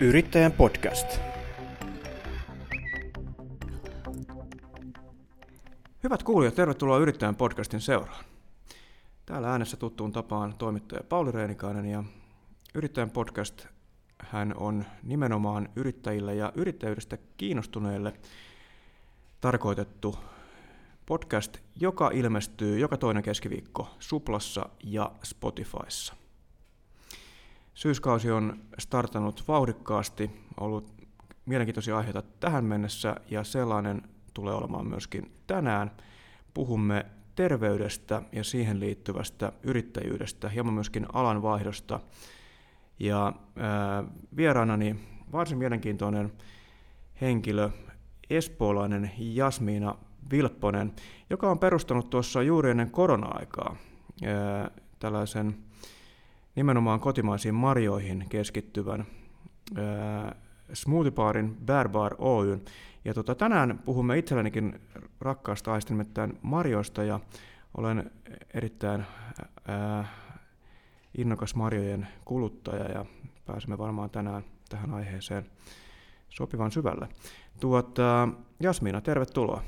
[0.00, 1.20] Yrittäjän podcast.
[6.04, 8.24] Hyvät kuulijat, tervetuloa Yrittäjän podcastin seuraan.
[9.26, 12.04] Täällä äänessä tuttuun tapaan toimittaja Pauli Reenikainen ja
[12.74, 13.66] Yrittäjän podcast
[14.18, 18.12] hän on nimenomaan yrittäjille ja yrittäjyydestä kiinnostuneille
[19.40, 20.18] tarkoitettu
[21.06, 26.27] podcast, joka ilmestyy joka toinen keskiviikko Suplassa ja Spotifyssa.
[27.78, 30.92] Syyskausi on startannut vauhdikkaasti, ollut
[31.46, 34.02] mielenkiintoisia aiheita tähän mennessä ja sellainen
[34.34, 35.90] tulee olemaan myöskin tänään.
[36.54, 42.00] Puhumme terveydestä ja siihen liittyvästä yrittäjyydestä, hieman myöskin alanvaihdosta.
[42.98, 44.04] Ja ää,
[44.36, 44.96] vieraanani
[45.32, 46.32] varsin mielenkiintoinen
[47.20, 47.70] henkilö,
[48.30, 49.94] espoolainen Jasmiina
[50.30, 50.92] Vilpponen,
[51.30, 53.76] joka on perustanut tuossa juuri ennen korona-aikaa
[54.24, 55.67] ää, tällaisen
[56.58, 59.06] nimenomaan kotimaisiin marjoihin keskittyvän
[59.76, 60.34] ää,
[60.72, 62.62] smoothie barin Bear Bar Oyn.
[63.04, 64.80] Ja tota, tänään puhumme itsellenikin
[65.20, 67.20] rakkaasta aiheesta nimittäin marjoista ja
[67.76, 68.10] olen
[68.54, 69.04] erittäin
[69.68, 70.04] ää,
[71.18, 73.04] innokas marjojen kuluttaja ja
[73.46, 75.46] pääsemme varmaan tänään tähän aiheeseen
[76.28, 77.08] sopivan syvälle.
[77.60, 78.28] Tuota,
[78.60, 79.62] Jasmiina, tervetuloa.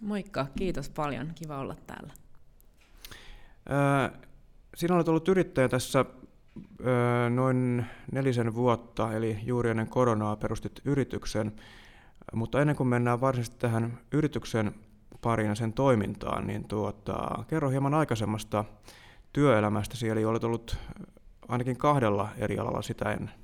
[0.00, 1.32] Moikka, kiitos paljon.
[1.34, 2.12] Kiva olla täällä.
[3.68, 4.31] Ää,
[4.76, 6.04] sinä olet ollut yrittäjä tässä
[7.30, 11.52] noin nelisen vuotta, eli juuri ennen koronaa perustit yrityksen.
[12.34, 14.74] Mutta ennen kuin mennään varsinaisesti tähän yrityksen
[15.22, 18.64] pariin ja sen toimintaan, niin tuota, kerro hieman aikaisemmasta
[19.32, 20.76] työelämästäsi, eli olet ollut
[21.48, 23.34] ainakin kahdella eri alalla sitä ennen.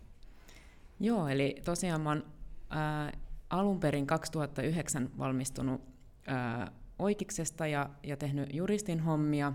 [1.01, 2.25] Joo, eli tosiaan
[2.71, 3.12] ää,
[3.51, 5.81] alun perin 2009 valmistunut
[6.27, 9.53] ää, oikeuksesta ja, ja tehnyt juristin hommia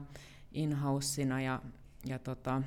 [0.54, 0.78] in
[1.44, 1.62] ja,
[2.06, 2.62] ja tota,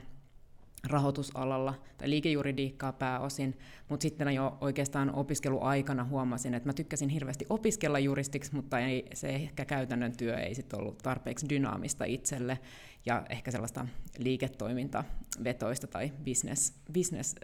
[0.89, 7.99] rahoitusalalla tai liikejuridiikkaa pääosin, mutta sitten jo oikeastaan opiskeluaikana huomasin, että mä tykkäsin hirveästi opiskella
[7.99, 12.59] juristiksi, mutta ei, se ehkä käytännön työ ei sitten ollut tarpeeksi dynaamista itselle.
[13.07, 13.87] Ja ehkä sellaista
[14.19, 17.35] liiketoimintavetoista tai business, business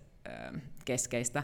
[0.84, 1.42] keskeistä,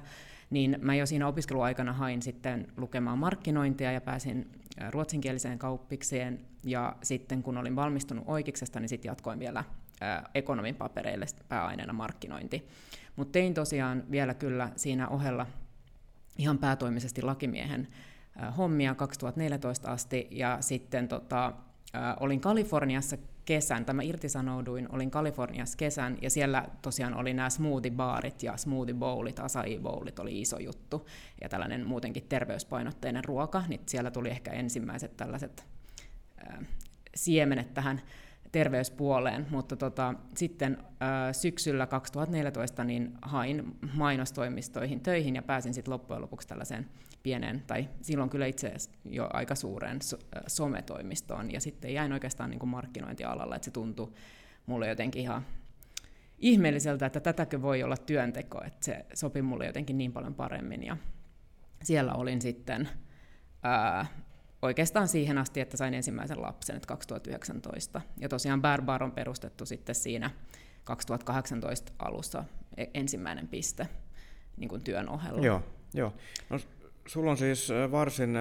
[0.50, 4.50] niin mä jo siinä opiskeluaikana hain sitten lukemaan markkinointia ja pääsin
[4.90, 9.64] ruotsinkieliseen kauppikseen, ja sitten kun olin valmistunut oikeuksesta, niin sitten jatkoin vielä
[10.34, 12.68] ekonomin papereille pääaineena markkinointi.
[13.16, 15.46] Mutta tein tosiaan vielä kyllä siinä ohella
[16.38, 17.88] ihan päätoimisesti lakimiehen
[18.56, 21.52] hommia 2014 asti, ja sitten tota,
[22.20, 23.16] olin Kaliforniassa
[23.48, 30.18] kesän, tämä irtisanouduin, olin Kaliforniassa kesän, ja siellä tosiaan oli nämä smoothie-baarit ja smoothie-bowlit, acai-bowlit
[30.18, 31.06] oli iso juttu,
[31.42, 35.66] ja tällainen muutenkin terveyspainotteinen ruoka, niin siellä tuli ehkä ensimmäiset tällaiset
[36.38, 36.62] ää,
[37.14, 38.00] siemenet tähän
[38.52, 46.22] terveyspuoleen, mutta tota, sitten ää, syksyllä 2014 niin hain mainostoimistoihin töihin ja pääsin sitten loppujen
[46.22, 46.86] lopuksi tällaiseen
[47.22, 48.74] pienen, tai silloin kyllä itse
[49.04, 54.12] jo aika suuren so, sometoimistoon, ja sitten jäin oikeastaan niin kuin markkinointialalla, että se tuntui
[54.66, 55.46] mulle jotenkin ihan
[56.38, 60.96] ihmeelliseltä, että tätäkö voi olla työnteko, että se sopi mulle jotenkin niin paljon paremmin, ja
[61.82, 62.88] siellä olin sitten
[63.62, 64.06] ää,
[64.62, 68.00] oikeastaan siihen asti, että sain ensimmäisen lapsen, että 2019.
[68.16, 70.30] Ja tosiaan Bärbar on perustettu sitten siinä
[70.84, 72.44] 2018 alussa
[72.76, 73.88] e-, ensimmäinen piste
[74.56, 75.46] niin kuin työn ohella.
[75.46, 75.62] Joo,
[75.94, 76.14] joo.
[76.50, 76.58] No,
[77.08, 78.36] sulla on siis varsin,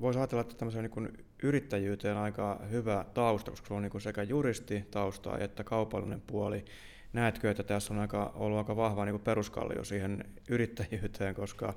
[0.00, 4.84] voisi ajatella, että tämmöisen niin yrittäjyyteen aika hyvä tausta, koska sulla on niin sekä juristi
[4.90, 6.64] taustaa että kaupallinen puoli.
[7.12, 11.74] Näetkö, että tässä on aika, ollut aika vahva niin peruskallio siihen yrittäjyyteen, koska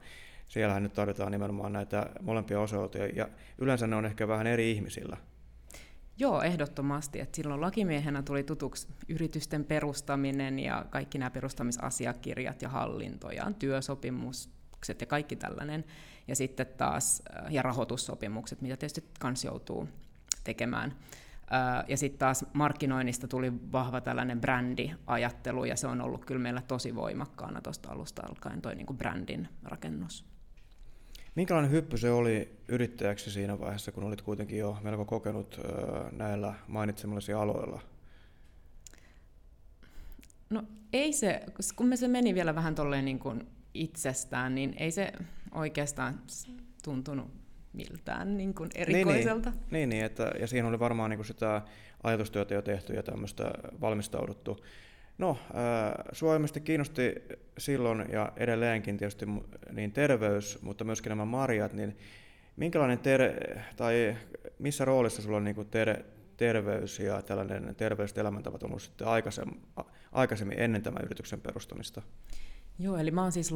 [0.47, 5.17] siellähän nyt tarvitaan nimenomaan näitä molempia osioita, ja yleensä ne on ehkä vähän eri ihmisillä.
[6.17, 7.19] Joo, ehdottomasti.
[7.19, 13.45] Et silloin lakimiehenä tuli tutuksi yritysten perustaminen ja kaikki nämä perustamisasiakirjat ja hallinto ja
[14.79, 15.85] työsopimukset ja kaikki tällainen.
[16.27, 19.87] Ja sitten taas, äh, ja rahoitussopimukset, mitä tietysti kans joutuu
[20.43, 20.91] tekemään.
[21.53, 26.61] Äh, ja sitten taas markkinoinnista tuli vahva tällainen brändiajattelu, ja se on ollut kyllä meillä
[26.61, 30.25] tosi voimakkaana tuosta alusta alkaen, toi niinku brändin rakennus.
[31.35, 35.61] Minkälainen hyppy se oli yrittäjäksi siinä vaiheessa, kun olit kuitenkin jo melko kokenut
[36.11, 37.81] näillä mainitsemallasi aloilla?
[40.49, 40.63] No
[40.93, 41.43] ei se,
[41.75, 43.47] kun me se meni vielä vähän tolleen niin kuin
[43.79, 45.11] itsestään, niin ei se
[45.51, 46.19] oikeastaan
[46.83, 47.31] tuntunut
[47.73, 49.49] miltään niin kuin erikoiselta.
[49.49, 51.61] Niin, niin, niin että, ja siihen oli varmaan niin kuin sitä
[52.03, 54.57] ajatustyötä jo tehty ja tämmöistä valmistauduttu.
[55.17, 57.15] No, äh, ilmeisesti kiinnosti
[57.57, 59.25] silloin ja edelleenkin tietysti
[59.71, 61.97] niin terveys, mutta myöskin nämä marjat, niin
[62.55, 64.15] minkälainen ter- tai
[64.59, 66.03] missä roolissa sulla on niin ter-
[66.37, 69.61] terveys ja tällainen terveelliset elämäntavat on ollut sitten aikaisemmin,
[70.11, 72.01] aikaisemmin ennen tämän yrityksen perustamista?
[72.81, 73.53] Joo, eli mä oon siis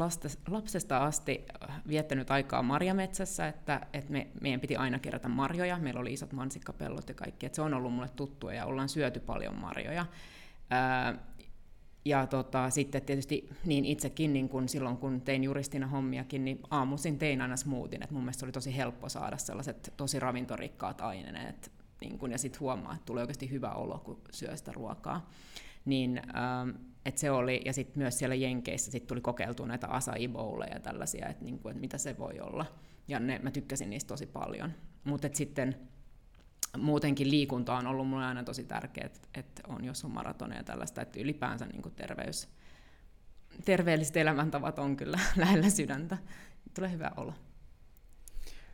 [0.47, 5.77] lapsesta asti äh, viettänyt aikaa marjametsässä, että, että me, meidän piti aina kerätä marjoja.
[5.77, 9.19] Meillä oli isot mansikkapellot ja kaikki, että se on ollut mulle tuttua ja ollaan syöty
[9.19, 10.05] paljon marjoja.
[10.69, 11.17] Ää,
[12.05, 17.19] ja tota, sitten tietysti niin itsekin niin kun silloin, kun tein juristina hommiakin, niin aamuisin
[17.19, 18.03] tein aina smoothien.
[18.03, 21.71] että mun mielestä oli tosi helppo saada sellaiset tosi ravintorikkaat aineet,
[22.01, 25.29] niin kun, ja sitten huomaa, että tulee oikeasti hyvä olo, kun syö sitä ruokaa.
[25.85, 26.69] Niin, ähm,
[27.05, 30.29] et se oli, ja sitten myös siellä Jenkeissä sit tuli kokeiltua näitä acai
[30.73, 32.65] ja tällaisia, että niinku, et mitä se voi olla.
[33.07, 34.71] Ja ne, mä tykkäsin niistä tosi paljon.
[35.03, 35.75] Mutta sitten
[36.77, 40.63] muutenkin liikunta on ollut mulle aina tosi tärkeää, että, että on jos on maratoneja ja
[40.63, 42.47] tällaista, että ylipäänsä niin kuin terveys,
[43.65, 46.17] terveelliset elämäntavat on kyllä lähellä sydäntä.
[46.73, 47.33] Tulee hyvä olla.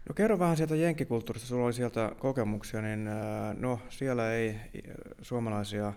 [0.10, 4.56] No kerro vähän sieltä jenkkikulttuurista, sulla oli sieltä kokemuksia, niin äh, no siellä ei
[5.22, 5.94] suomalaisia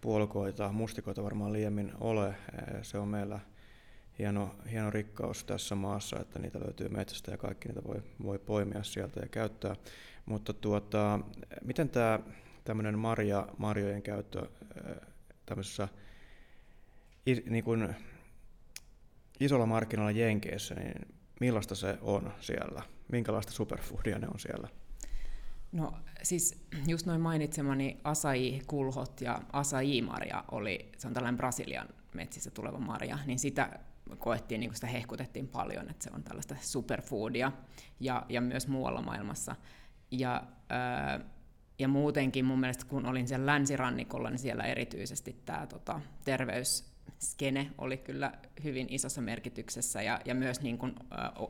[0.00, 2.34] puolukoita, mustikoita varmaan liiemmin ole.
[2.82, 3.40] Se on meillä
[4.18, 8.82] hieno, hieno rikkaus tässä maassa, että niitä löytyy metsästä ja kaikki niitä voi, voi poimia
[8.82, 9.76] sieltä ja käyttää.
[10.26, 11.20] Mutta tuota,
[11.64, 12.20] miten tämä
[12.64, 14.46] tämmöinen marja, marjojen käyttö
[15.46, 15.88] tämmöisessä
[17.50, 17.96] niin kuin
[19.40, 22.82] isolla markkinalla Jenkeissä, niin millaista se on siellä?
[23.12, 24.68] Minkälaista superfoodia ne on siellä?
[25.72, 25.92] No
[26.22, 33.18] siis just noin mainitsemani acai-kulhot ja acai-marja oli, se on tällainen Brasilian metsissä tuleva marja,
[33.26, 33.78] niin sitä
[34.18, 37.52] koettiin, niin sitä hehkutettiin paljon, että se on tällaista superfoodia
[38.00, 39.56] ja, ja myös muualla maailmassa.
[40.10, 41.20] Ja, ää,
[41.78, 46.00] ja muutenkin mun mielestä, kun olin siellä länsirannikolla, niin siellä erityisesti tämä tota,
[47.16, 48.32] terveysskene oli kyllä
[48.64, 50.94] hyvin isossa merkityksessä ja, ja myös niin kuin,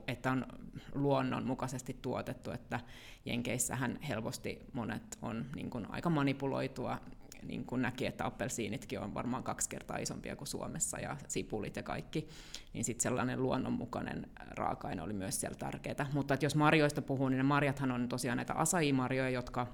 [0.08, 0.46] että on
[0.94, 2.80] luonnonmukaisesti tuotettu, että
[3.24, 6.98] Jenkeissähän helposti monet on niin kuin aika manipuloitua
[7.42, 11.82] niin kuin näki, että appelsiinitkin on varmaan kaksi kertaa isompia kuin Suomessa ja sipulit ja
[11.82, 12.28] kaikki,
[12.72, 16.06] niin sitten sellainen luonnonmukainen raaka-aine oli myös siellä tärkeää.
[16.12, 19.66] Mutta että jos marjoista puhuu, niin ne marjathan on tosiaan näitä asaimarjoja, jotka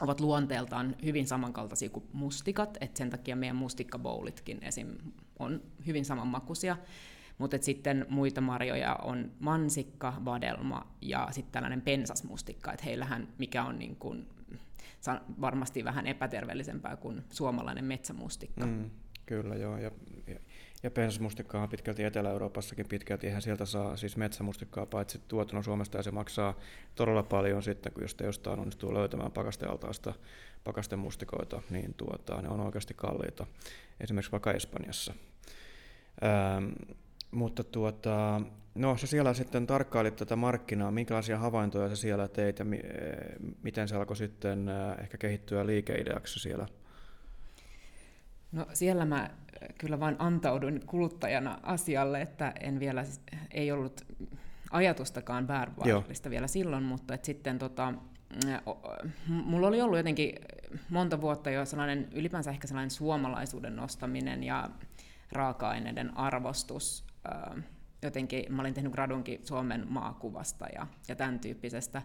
[0.00, 4.88] ovat luonteeltaan hyvin samankaltaisia kuin mustikat, että sen takia meidän mustikkaboulitkin esim.
[5.38, 6.76] on hyvin samanmakuisia.
[7.38, 13.78] Mutta sitten muita marjoja on mansikka, vadelma ja sitten tällainen pensasmustikka, että heillähän mikä on
[13.78, 14.28] niin kuin
[15.40, 18.66] varmasti vähän epäterveellisempää kuin suomalainen metsämustikka.
[18.66, 18.90] Mm,
[19.26, 19.78] kyllä, joo.
[19.78, 19.90] Ja,
[20.26, 20.38] ja,
[20.82, 23.26] ja pensasmustikkaa on pitkälti Etelä-Euroopassakin pitkälti.
[23.26, 26.58] Eihän sieltä saa siis metsämustikkaa paitsi tuotannon Suomesta ja se maksaa
[26.94, 30.14] todella paljon sitten, kun jos te jostain onnistuu löytämään pakastealtaasta
[30.64, 33.46] pakastemustikoita, niin tuota, ne on oikeasti kalliita.
[34.00, 35.14] Esimerkiksi vaikka Espanjassa.
[36.24, 36.70] Ähm,
[37.30, 38.40] mutta tuota,
[38.74, 43.36] no sä siellä sitten tarkkailit tätä markkinaa, minkälaisia havaintoja sä siellä teit ja mi- eh,
[43.62, 46.66] miten se alkoi sitten eh, ehkä kehittyä liikeideaksi siellä?
[48.52, 49.30] No siellä mä
[49.78, 53.04] kyllä vain antauduin kuluttajana asialle, että en vielä,
[53.50, 54.06] ei ollut
[54.70, 57.94] ajatustakaan Bärbaarista vielä silloin, mutta et sitten tota,
[59.26, 60.34] mulla oli ollut jotenkin
[60.90, 64.70] monta vuotta jo sellainen ylipäänsä ehkä sellainen suomalaisuuden nostaminen ja
[65.32, 67.04] raaka-aineiden arvostus
[68.02, 72.02] jotenkin, mä olin tehnyt gradunkin Suomen maakuvasta ja, ja tämän tyyppisestä,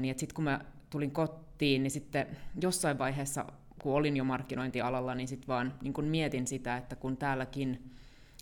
[0.00, 2.26] niin sitten kun mä tulin kotiin, niin sitten
[2.62, 3.44] jossain vaiheessa,
[3.82, 7.90] kun olin jo markkinointialalla, niin sitten vaan niin kun mietin sitä, että kun täälläkin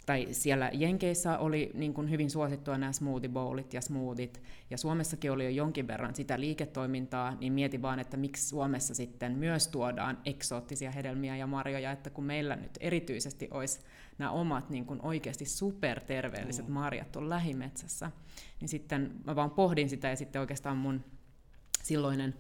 [0.09, 5.33] tai siellä Jenkeissä oli niin kuin hyvin suosittua nämä smoothie bowlit ja smoothit, ja Suomessakin
[5.33, 10.19] oli jo jonkin verran sitä liiketoimintaa, niin mietin vaan, että miksi Suomessa sitten myös tuodaan
[10.25, 13.81] eksoottisia hedelmiä ja marjoja, että kun meillä nyt erityisesti olisi
[14.19, 16.73] nämä omat niin kuin oikeasti superterveelliset mm.
[16.73, 18.11] marjat on lähimetsässä,
[18.61, 21.05] niin sitten mä vaan pohdin sitä, ja sitten oikeastaan mun
[21.83, 22.35] silloinen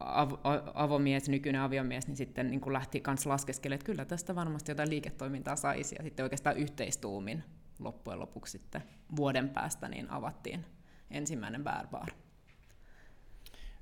[0.00, 0.38] av-
[0.74, 5.56] avomies, nykyinen aviomies, niin sitten niin lähti myös laskeskelemaan, että kyllä tästä varmasti jotain liiketoimintaa
[5.56, 5.94] saisi.
[5.98, 7.44] Ja sitten oikeastaan yhteistuumin
[7.78, 8.82] loppujen lopuksi sitten
[9.16, 10.64] vuoden päästä niin avattiin
[11.10, 12.10] ensimmäinen Bear Bar.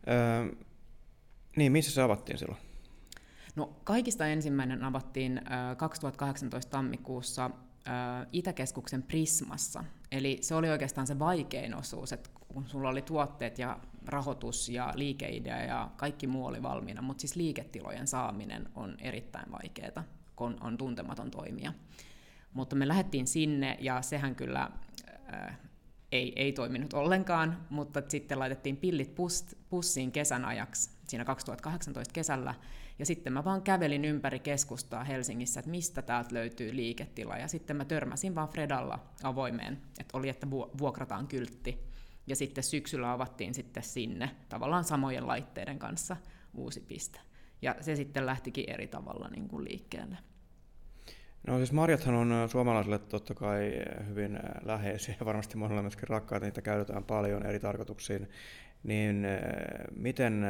[0.08, 0.64] Öö,
[1.56, 2.60] niin, missä se avattiin silloin?
[3.56, 7.50] No, kaikista ensimmäinen avattiin äh, 2018 tammikuussa
[8.32, 9.84] Itäkeskuksen Prismassa.
[10.12, 14.92] Eli se oli oikeastaan se vaikein osuus, että kun sulla oli tuotteet ja rahoitus ja
[14.94, 20.04] liikeidea ja kaikki muu oli valmiina, mutta siis liiketilojen saaminen on erittäin vaikeaa,
[20.36, 21.72] kun on tuntematon toimija.
[22.52, 24.70] Mutta me lähdettiin sinne ja sehän kyllä
[25.34, 25.58] äh,
[26.12, 29.14] ei, ei toiminut ollenkaan, mutta sitten laitettiin pillit
[29.70, 32.54] pussiin kesän ajaksi siinä 2018 kesällä.
[32.98, 37.36] Ja sitten mä vaan kävelin ympäri keskustaa Helsingissä, että mistä täältä löytyy liiketila.
[37.36, 41.78] Ja sitten mä törmäsin vaan Fredalla avoimeen, että oli, että vuokrataan kyltti.
[42.26, 46.16] Ja sitten syksyllä avattiin sitten sinne tavallaan samojen laitteiden kanssa
[46.54, 47.20] uusi piste.
[47.62, 50.16] Ja se sitten lähtikin eri tavalla niin kuin liikkeelle.
[51.46, 53.72] No siis marjathan on suomalaisille totta kai
[54.08, 58.28] hyvin läheisiä ja varmasti monella myöskin rakkaita, niitä käytetään paljon eri tarkoituksiin.
[58.82, 59.26] Niin
[59.96, 60.44] miten,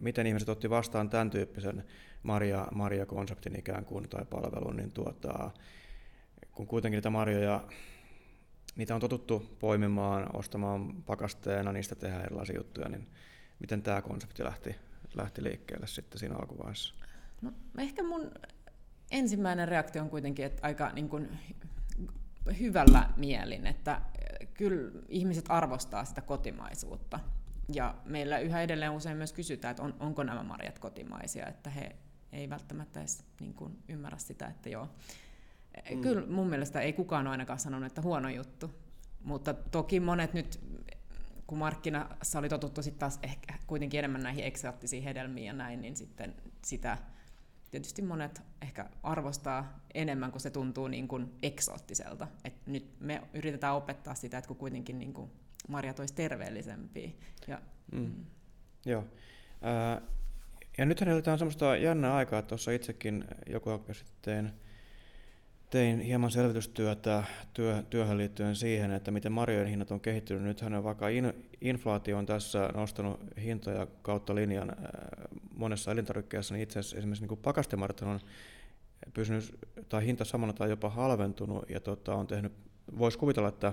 [0.00, 1.84] miten ihmiset otti vastaan tämän tyyppisen
[2.22, 5.50] marja, marja-konseptin ikään kuin tai palvelun, niin tuota,
[6.52, 7.64] kun kuitenkin niitä marjoja,
[8.76, 13.08] niitä on totuttu poimimaan, ostamaan pakasteena, niistä tehdään erilaisia juttuja, niin
[13.60, 14.76] miten tämä konsepti lähti,
[15.14, 16.94] lähti liikkeelle sitten siinä alkuvaiheessa?
[17.42, 18.30] No, ehkä mun
[19.10, 21.38] ensimmäinen reaktio on kuitenkin, että aika niin kuin
[22.60, 24.00] hyvällä mielin, että
[24.54, 27.20] kyllä ihmiset arvostaa sitä kotimaisuutta.
[27.74, 31.96] Ja meillä yhä edelleen usein myös kysytään, että on, onko nämä marjat kotimaisia, että he
[32.32, 34.88] ei välttämättä edes niin kuin ymmärrä sitä, että joo.
[35.90, 36.00] Mm.
[36.00, 38.70] Kyllä mun mielestä ei kukaan ole ainakaan sanonut, että huono juttu.
[39.24, 40.60] Mutta toki monet nyt,
[41.46, 45.96] kun markkinassa oli totuttu sitten taas ehkä kuitenkin enemmän näihin eksoottisiin hedelmiin ja näin, niin
[45.96, 46.34] sitten
[46.64, 46.98] sitä
[47.70, 52.28] tietysti monet ehkä arvostaa enemmän, kun se tuntuu niin kuin eksoottiselta.
[52.44, 55.30] Et nyt me yritetään opettaa sitä, että kun kuitenkin niin kuin
[55.70, 57.10] marjat olisi terveellisempiä.
[57.48, 57.60] Ja,
[57.92, 58.00] mm.
[58.00, 58.24] Mm.
[58.86, 59.04] Joo.
[59.64, 60.02] Äh,
[60.78, 64.52] ja nythän eletään semmoista jännää aikaa, tuossa itsekin joku aika sitten
[65.70, 67.24] tein hieman selvitystyötä
[67.54, 70.42] työ, työhön liittyen siihen, että miten marjojen hinnat on kehittynyt.
[70.42, 74.76] Nythän vaikka in, inflaatio on tässä nostanut hintoja kautta linjan
[75.56, 78.20] monessa elintarvikkeessa, niin itse asiassa esimerkiksi niin pakastemarjat on
[79.14, 79.58] pysynyt,
[79.88, 82.52] tai hinta samana tai jopa halventunut, ja tota, on tehnyt,
[82.98, 83.72] voisi kuvitella, että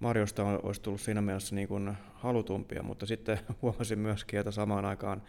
[0.00, 5.22] marjoista olisi tullut siinä mielessä niin kuin halutumpia, mutta sitten huomasin myöskin, että samaan aikaan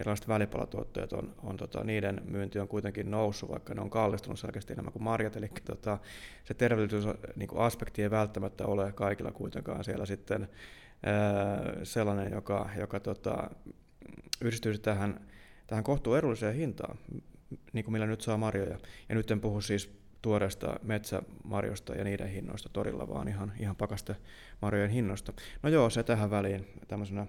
[0.00, 4.72] erilaiset välipalatuotteet on, on tota, niiden myynti on kuitenkin noussut, vaikka ne on kallistunut selkeästi
[4.72, 5.98] enemmän kuin marjat, eli tota,
[6.44, 10.48] se terveellisyysaspekti ei välttämättä ole kaikilla kuitenkaan siellä sitten
[11.02, 13.50] ää, sellainen, joka, joka tota,
[14.42, 15.20] yhdistyisi tähän,
[15.66, 16.98] tähän kohtuun edulliseen hintaan,
[17.72, 18.78] niin kuin millä nyt saa marjoja.
[19.08, 24.16] Ja nyt en puhu siis tuoreesta metsämarjosta ja niiden hinnoista torilla, vaan ihan, ihan pakaste
[24.62, 25.32] marjojen hinnoista.
[25.62, 27.26] No joo, se tähän väliin tämmöisenä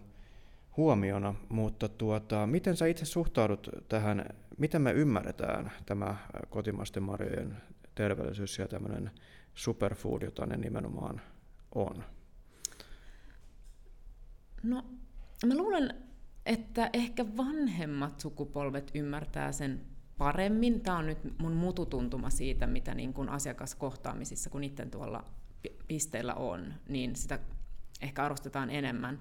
[0.78, 4.26] huomiona, mutta tuota, miten sä itse suhtaudut tähän,
[4.58, 6.16] miten me ymmärretään tämä
[6.50, 7.58] kotimaisten marjojen
[7.96, 9.12] terveellisyys ja tämmöinen
[9.54, 11.22] superfood, jota ne nimenomaan
[11.76, 12.04] on?
[14.64, 14.86] No,
[15.46, 15.94] mä luulen,
[16.46, 19.82] että ehkä vanhemmat sukupolvet ymmärtää sen
[20.18, 20.82] paremmin.
[20.82, 25.24] Tämä on nyt mun mututuntuma siitä, mitä niin kuin asiakaskohtaamisissa, kun itse tuolla
[25.88, 27.40] pisteillä on, niin sitä
[28.02, 29.20] ehkä arvostetaan enemmän.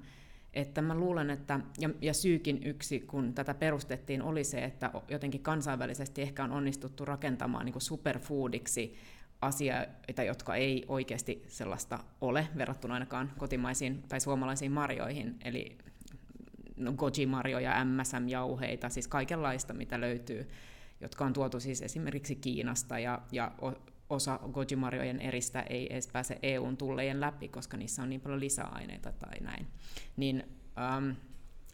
[0.55, 5.43] Että mä luulen, että, ja, ja syykin yksi, kun tätä perustettiin, oli se, että jotenkin
[5.43, 8.95] kansainvälisesti ehkä on onnistuttu rakentamaan niin kuin superfoodiksi
[9.41, 15.79] asioita, jotka ei oikeasti sellaista ole, verrattuna ainakaan kotimaisiin tai suomalaisiin marjoihin, eli
[16.77, 20.49] no, goji-marjoja, MSM-jauheita, siis kaikenlaista, mitä löytyy,
[21.01, 23.53] jotka on tuotu siis esimerkiksi Kiinasta, ja, ja
[24.11, 29.13] osa gojimarjojen eristä ei edes pääse EUn tullejen läpi, koska niissä on niin paljon lisäaineita
[29.13, 29.67] tai näin.
[30.17, 30.45] Niin,
[30.79, 31.11] ähm,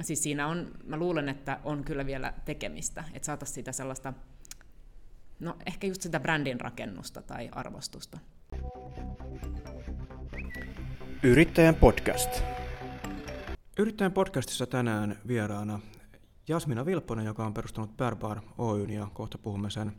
[0.01, 4.13] siis siinä on, mä luulen, että on kyllä vielä tekemistä, että saataisiin sitä sellaista,
[5.41, 8.19] no ehkä just sitä brändin rakennusta tai arvostusta.
[11.23, 12.43] Yrittäjän podcast.
[13.79, 15.81] Yrittäjän podcastissa tänään vieraana
[16.49, 19.93] Jasmina Vilpponen, joka on perustanut Bärbar Oyn, ja kohta puhumme sen,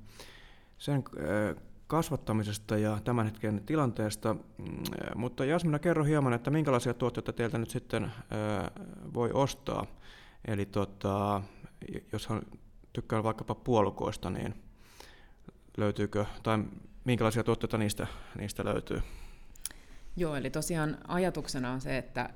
[0.78, 4.84] sen äh, kasvattamisesta ja tämän hetken tilanteesta, mm,
[5.16, 8.12] mutta Jasmina, kerro hieman, että minkälaisia tuotteita teiltä nyt sitten
[9.14, 9.86] voi ostaa.
[10.48, 11.42] Eli tota,
[12.12, 12.42] jos hän
[12.94, 14.56] tykkää vaikkapa puolukoista, niin
[15.78, 16.64] löytyykö, tai
[17.04, 18.08] minkälaisia tuotteita niistä,
[18.38, 19.02] niistä löytyy?
[20.16, 22.30] Joo, eli tosiaan ajatuksena on se, että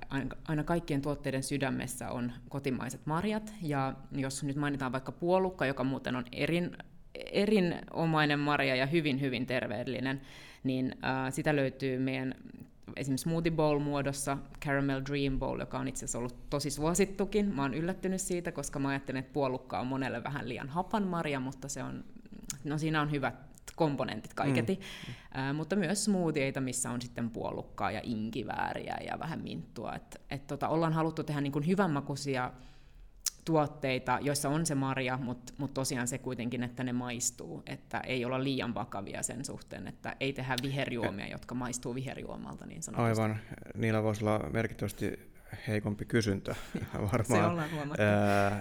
[0.48, 6.16] aina kaikkien tuotteiden sydämessä on kotimaiset marjat, ja jos nyt mainitaan vaikka puolukka, joka muuten
[6.16, 6.78] on erin,
[7.16, 10.22] erinomainen marja ja hyvin, hyvin terveellinen,
[10.64, 12.36] niin äh, sitä löytyy meidän
[12.96, 17.56] esimerkiksi smoothie bowl muodossa, caramel dream bowl, joka on itse asiassa ollut tosi suosittukin.
[17.56, 21.40] Mä oon yllättynyt siitä, koska mä ajattelen, että puolukka on monelle vähän liian hapan marja,
[21.40, 22.04] mutta se on,
[22.64, 23.47] no siinä on hyvät
[23.78, 24.76] komponentit kaiketi.
[24.76, 25.40] Mm.
[25.40, 29.96] Äh, mutta myös smoothieita, missä on sitten puolukkaa ja inkivääriä ja vähän minttua.
[29.96, 32.52] Et, et tota, ollaan haluttu tehdä niin kuin hyvänmakuisia
[33.46, 38.26] tuotteita, joissa on se marja, mutta mut tosiaan se kuitenkin, että ne maistuu, että ei
[38.26, 43.22] olla liian vakavia sen suhteen, että ei tehdä viherjuomia, jotka maistuu viherjuomalta niin sanotusti.
[43.22, 43.40] Aivan,
[43.76, 45.20] niillä voisi olla merkittävästi
[45.68, 46.56] heikompi kysyntä
[47.12, 47.26] varmaan.
[47.26, 48.04] se ollaan huomattu.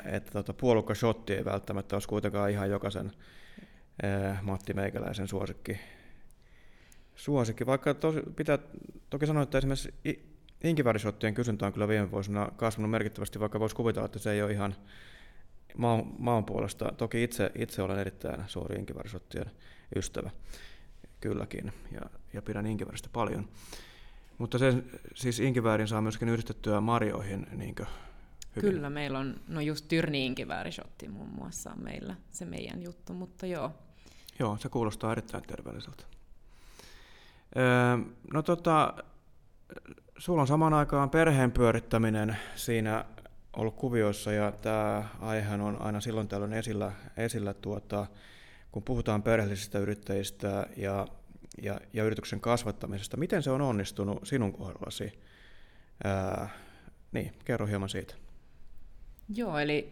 [0.05, 3.23] että tota, puolukka-shotti ei välttämättä olisi kuitenkaan ihan jokaisen ää,
[4.43, 5.79] Matti Meikäläisen suosikki.
[7.15, 7.67] suosikki.
[7.67, 8.59] Vaikka tos, pitää
[9.11, 9.95] toki sanoa, että esimerkiksi
[10.65, 14.53] Inkivärisottien kysyntä on kyllä viime vuosina kasvanut merkittävästi, vaikka voisi kuvitella, että se ei ole
[14.53, 14.75] ihan
[15.77, 16.93] maan, maan puolesta.
[16.97, 19.51] Toki itse, itse olen erittäin suuri inkivärisottien
[19.97, 20.31] ystävä.
[21.21, 22.01] Kylläkin, ja,
[22.33, 23.49] ja pidän inkivääristä paljon.
[24.39, 24.75] Mutta se,
[25.15, 27.75] siis inkiväärin saa myöskin yhdistettyä marjoihin niin
[28.57, 28.71] hyvin.
[28.71, 30.35] Kyllä, meillä on, no just tyrni
[31.09, 33.86] muun muassa on meillä se meidän juttu, mutta joo.
[34.39, 36.05] Joo, se kuulostaa erittäin terveelliseltä.
[37.57, 37.97] Öö,
[38.33, 38.95] no tota,
[40.19, 43.05] sulla on samaan aikaan perheen pyörittäminen siinä
[43.57, 48.07] ollut kuvioissa ja tämä aihehan on aina silloin tällöin esillä, esillä tuota,
[48.73, 51.07] kun puhutaan perheellisistä yrittäjistä ja,
[51.63, 53.17] ja, ja yrityksen kasvattamisesta.
[53.17, 55.19] Miten se on onnistunut sinun kohdallasi?
[56.05, 56.49] Ää,
[57.13, 58.15] niin, kerro hieman siitä.
[59.29, 59.91] Joo, eli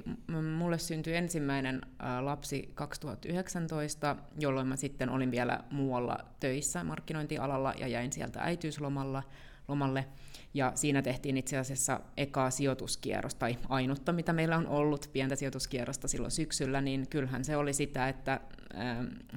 [0.57, 1.81] mulle syntyi ensimmäinen
[2.21, 9.23] lapsi 2019, jolloin mä sitten olin vielä muualla töissä markkinointialalla ja jäin sieltä äitiyslomalla
[9.69, 10.07] lomalle.
[10.55, 16.09] Ja siinä tehtiin itse asiassa ekaa sijoituskierrosta, tai ainutta, mitä meillä on ollut, pientä sijoituskierrosta
[16.09, 18.41] silloin syksyllä, niin kyllähän se oli sitä, että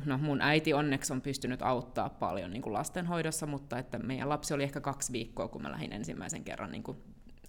[0.05, 4.53] no mun äiti onneksi on pystynyt auttaa paljon niin kuin lastenhoidossa, mutta että meidän lapsi
[4.53, 6.97] oli ehkä kaksi viikkoa, kun mä lähdin ensimmäisen kerran niin kuin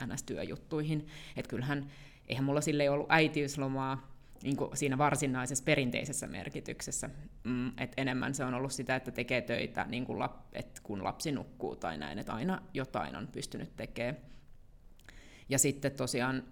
[0.07, 1.07] NS-työjuttuihin.
[1.37, 1.87] Että kyllähän
[2.29, 7.11] eihän mulla sille ollut äitiyslomaa niin kuin siinä varsinaisessa perinteisessä merkityksessä.
[7.45, 11.05] Mm, et enemmän se on ollut sitä, että tekee töitä niin kuin lap, et kun
[11.05, 14.17] lapsi nukkuu tai näin, että aina jotain on pystynyt tekemään.
[15.49, 16.43] Ja sitten tosiaan,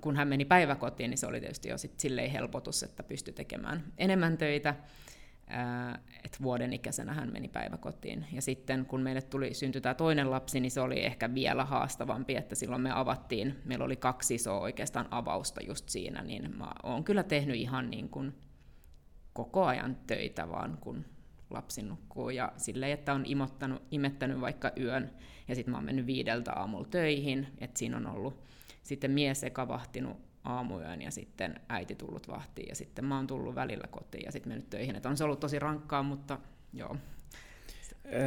[0.00, 3.84] kun hän meni päiväkotiin, niin se oli tietysti jo sit silleen helpotus, että pystyi tekemään
[3.98, 4.74] enemmän töitä
[6.24, 8.26] että vuoden ikäisenä hän meni päiväkotiin.
[8.32, 12.36] Ja sitten kun meille tuli syntyi tämä toinen lapsi, niin se oli ehkä vielä haastavampi,
[12.36, 17.04] että silloin me avattiin, meillä oli kaksi isoa oikeastaan avausta just siinä, niin mä oon
[17.04, 18.34] kyllä tehnyt ihan niin kuin
[19.32, 21.04] koko ajan töitä vaan, kun
[21.50, 22.30] lapsi nukkuu.
[22.30, 25.10] Ja silleen, että on imottanut, imettänyt vaikka yön,
[25.48, 28.44] ja sitten mä oon mennyt viideltä aamulla töihin, että siinä on ollut
[28.82, 33.54] sitten mies eka vahtinut aamuyön ja sitten äiti tullut vahtiin ja sitten mä oon tullut
[33.54, 34.96] välillä kotiin ja sitten mennyt töihin.
[34.96, 36.38] Et on se ollut tosi rankkaa, mutta
[36.72, 36.96] joo.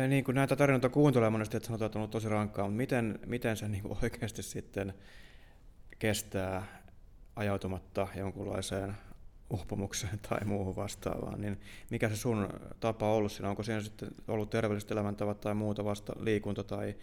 [0.08, 3.20] Niin kuin näitä tarinoita kuuntelee monesti, että sanotaan, että on ollut tosi rankkaa, mutta miten,
[3.26, 4.94] miten se niin kuin oikeasti sitten
[6.00, 6.63] kestää
[7.36, 8.98] ajautumatta jonkunlaiseen
[9.50, 11.60] uhpomukseen tai muuhun vastaavaan, niin
[11.91, 13.50] mikä se sun tapa on ollut siinä?
[13.50, 16.96] Onko siinä sitten ollut terveelliset elämäntavat tai muuta vasta liikunta tai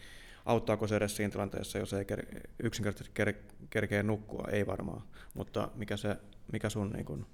[0.44, 5.02] auttaako se edes siinä tilanteessa, jos ei ker- yksinkertaisesti ker- kerkeä nukkua, ei varmaan,
[5.34, 6.16] mutta mikä, se,
[6.52, 7.26] mikä sun niin kun,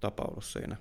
[0.00, 0.76] tapa ollut siinä?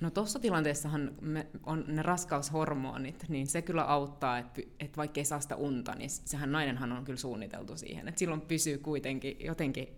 [0.00, 5.24] No tuossa tilanteessahan me, on ne raskaushormonit, niin se kyllä auttaa, että, että vaikka ei
[5.24, 9.88] saa sitä unta, niin sehän nainenhan on kyllä suunniteltu siihen, että silloin pysyy kuitenkin jotenkin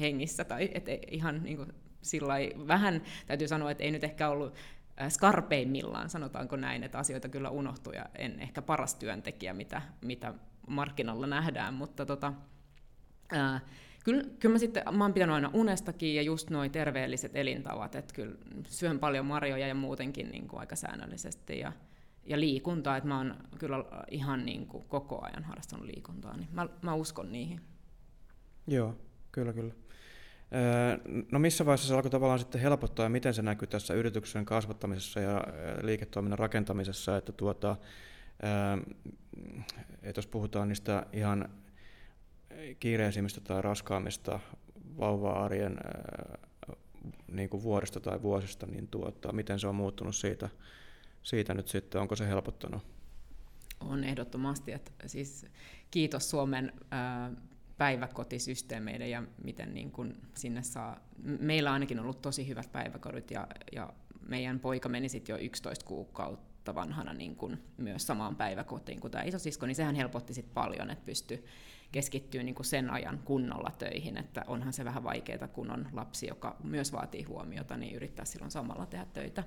[0.00, 2.34] hengissä tai että ihan niin kuin sillä
[2.66, 4.54] vähän täytyy sanoa, että ei nyt ehkä ollut
[5.00, 10.34] äh, skarpeimmillaan, sanotaanko näin, että asioita kyllä unohtuu ja en ehkä paras työntekijä, mitä, mitä
[10.66, 12.32] markkinalla nähdään, mutta tota,
[13.32, 13.60] ää,
[14.04, 18.14] kyllä, kyllä mä sitten, mä oon pitänyt aina unestakin ja just noin terveelliset elintavat, että
[18.14, 18.36] kyllä
[18.68, 21.72] syön paljon marjoja ja muutenkin niin kuin aika säännöllisesti ja,
[22.24, 26.68] ja liikuntaa, että mä oon kyllä ihan niin kuin koko ajan harrastanut liikuntaa, niin mä,
[26.82, 27.60] mä uskon niihin.
[28.66, 28.94] Joo,
[29.32, 29.74] kyllä kyllä.
[31.32, 35.20] No missä vaiheessa se alkoi tavallaan sitten helpottaa ja miten se näkyy tässä yrityksen kasvattamisessa
[35.20, 35.44] ja
[35.82, 37.76] liiketoiminnan rakentamisessa, että tuota,
[40.02, 41.48] että jos puhutaan niistä ihan
[42.80, 44.40] kiireisimmistä tai raskaammista
[44.98, 45.76] vauva-arjen
[47.28, 50.48] niin kuin vuodesta tai vuosista, niin tuota, miten se on muuttunut siitä,
[51.22, 52.82] siitä nyt sitten, onko se helpottanut?
[53.80, 55.46] On ehdottomasti, että siis
[55.90, 56.72] kiitos Suomen
[57.78, 63.46] päiväkotisysteemeiden ja miten niin kuin sinne saa, meillä on ainakin ollut tosi hyvät päiväkodit ja,
[63.72, 63.92] ja
[64.28, 69.10] meidän poika meni sitten jo 11 kuukautta vuotta vanhana niin kuin myös samaan päiväkotiin kuin
[69.10, 71.44] tämä isosisko, niin sehän helpotti sit paljon, että pystyi
[71.92, 76.26] keskittyä niin kuin sen ajan kunnolla töihin, että onhan se vähän vaikeaa, kun on lapsi,
[76.26, 79.44] joka myös vaatii huomiota, niin yrittää silloin samalla tehdä töitä,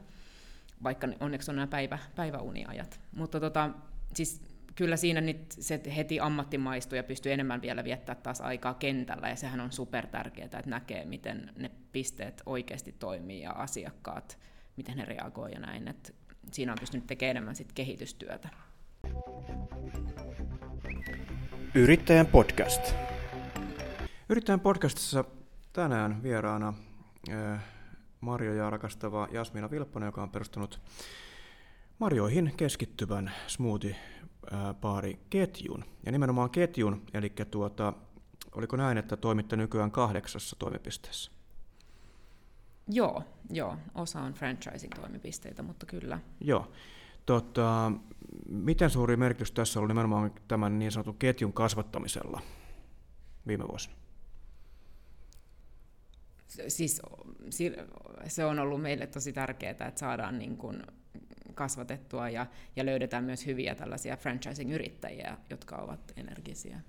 [0.83, 2.99] vaikka onneksi on nämä päivä, päiväuniajat.
[3.15, 3.69] Mutta tota,
[4.13, 4.41] siis
[4.75, 9.35] kyllä siinä nyt se heti ammattimaistuu ja pystyy enemmän vielä viettää taas aikaa kentällä, ja
[9.35, 14.39] sehän on super tärkeää, että näkee, miten ne pisteet oikeasti toimii ja asiakkaat,
[14.75, 15.87] miten ne reagoi ja näin.
[15.87, 16.18] Et
[16.53, 18.49] siinä on pystynyt tekemään enemmän sit kehitystyötä.
[21.75, 22.93] Yrittäjän podcast.
[24.29, 25.25] Yrittäjän podcastissa
[25.73, 26.73] tänään vieraana
[28.21, 30.81] marjoja rakastava Jasmina Vilpponen, joka on perustanut
[31.99, 35.85] marjoihin keskittyvän smoothie-baari ketjun.
[36.05, 37.93] Ja nimenomaan ketjun, eli tuota,
[38.55, 41.38] oliko näin, että toimitte nykyään kahdeksassa toimipisteessä?
[42.89, 43.77] Joo, joo.
[43.95, 46.19] Osa on franchising-toimipisteitä, mutta kyllä.
[46.41, 46.71] Joo.
[47.25, 47.91] Tota,
[48.49, 52.41] miten suuri merkitys tässä oli nimenomaan tämän niin sanotun ketjun kasvattamisella
[53.47, 53.95] viime vuosina?
[56.67, 57.01] Siis
[58.27, 60.83] se on ollut meille tosi tärkeää, että saadaan niin kuin
[61.53, 66.81] kasvatettua ja, ja löydetään myös hyviä tällaisia franchising-yrittäjiä, jotka ovat energisiä.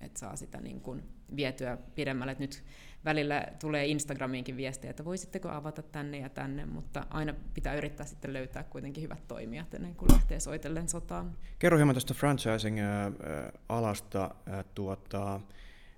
[0.00, 1.02] Että saa sitä niin kuin
[1.36, 2.32] vietyä pidemmälle.
[2.32, 2.64] Et nyt
[3.04, 8.32] välillä tulee Instagramiinkin viestejä, että voisitteko avata tänne ja tänne, mutta aina pitää yrittää sitten
[8.32, 11.36] löytää kuitenkin hyvät toimijat ennen kuin lähtee soitellen sotaan.
[11.58, 14.34] Kerro hieman tästä franchising-alasta.
[14.74, 15.40] Tuota,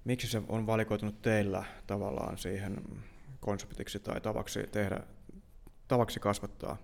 [0.04, 2.76] miksi se on valikoitunut teillä tavallaan siihen
[3.40, 5.00] konseptiksi tai tavaksi tehdä,
[5.88, 6.76] tavaksi kasvattaa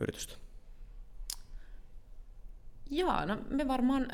[0.00, 0.49] yritystä?
[2.90, 4.08] Joo, no me varmaan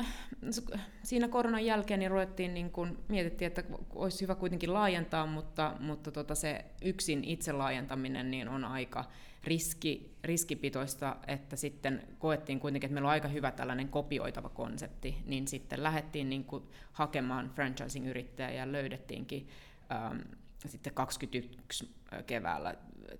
[1.03, 3.63] siinä koronan jälkeen niin ruvettiin, niin kun, mietittiin, että
[3.95, 9.05] olisi hyvä kuitenkin laajentaa, mutta, mutta tota se yksin itse laajentaminen niin on aika
[9.43, 15.47] riski, riskipitoista, että sitten koettiin kuitenkin, että meillä on aika hyvä tällainen kopioitava konsepti, niin
[15.47, 16.45] sitten lähdettiin niin
[16.91, 19.47] hakemaan franchising-yrittäjää ja löydettiinkin
[19.91, 20.17] ähm,
[20.65, 21.95] sitten 21
[22.27, 22.75] keväällä